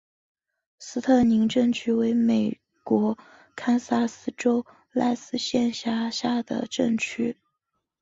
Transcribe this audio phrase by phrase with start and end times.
[0.79, 3.15] 斯特宁镇区为美国
[3.55, 7.37] 堪萨斯州赖斯县辖下的镇区。